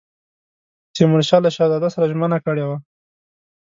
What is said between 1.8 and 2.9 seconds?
سره ژمنه کړې وه.